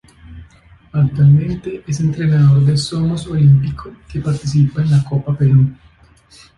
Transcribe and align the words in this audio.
Actualmente 0.93 1.83
es 1.85 1.99
entrenador 1.99 2.65
de 2.65 2.75
Somos 2.75 3.27
Olímpico 3.27 3.93
que 4.11 4.19
participa 4.19 4.81
en 4.81 4.89
la 4.89 5.03
Copa 5.03 5.37
Perú. 5.37 5.71